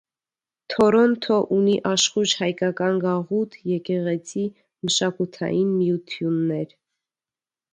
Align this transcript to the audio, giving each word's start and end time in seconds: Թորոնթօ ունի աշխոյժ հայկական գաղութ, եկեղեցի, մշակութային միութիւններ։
Թորոնթօ 0.73 1.25
ունի 1.57 1.75
աշխոյժ 1.89 2.33
հայկական 2.39 2.97
գաղութ, 3.03 3.59
եկեղեցի, 3.73 4.47
մշակութային 4.89 5.71
միութիւններ։ 5.77 6.75